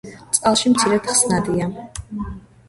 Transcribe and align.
წყალში 0.37 0.71
მცირედ 0.73 1.11
ხსნადია. 1.11 1.69